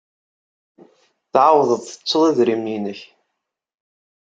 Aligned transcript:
Tɛawdeḍ 1.31 1.81
tettuḍ 1.83 2.23
idrimen-nnek. 2.31 2.99